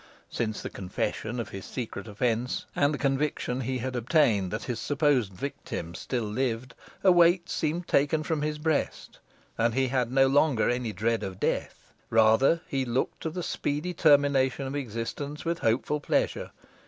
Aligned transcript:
Since 0.31 0.63
the 0.63 0.71
confession 0.71 1.39
of 1.39 1.49
his 1.49 1.63
secret 1.63 2.07
offence, 2.07 2.65
and 2.75 2.91
the 2.91 2.97
conviction 2.97 3.61
he 3.61 3.77
had 3.77 3.95
obtained 3.95 4.49
that 4.49 4.63
his 4.63 4.79
supposed 4.79 5.31
victim 5.31 5.93
still 5.93 6.23
lived, 6.23 6.73
a 7.03 7.11
weight 7.11 7.51
seemed 7.51 7.87
taken 7.87 8.23
from 8.23 8.41
his 8.41 8.57
breast, 8.57 9.19
and 9.59 9.75
he 9.75 9.89
had 9.89 10.11
no 10.11 10.25
longer 10.25 10.67
any 10.67 10.91
dread 10.91 11.21
of 11.21 11.39
death. 11.39 11.93
Rather 12.09 12.61
he 12.67 12.83
looked 12.83 13.21
to 13.21 13.29
the 13.29 13.43
speedy 13.43 13.93
termination 13.93 14.65
of 14.65 14.75
existence 14.75 15.45
with 15.45 15.59
hopeful 15.59 15.99
pleasure. 15.99 16.49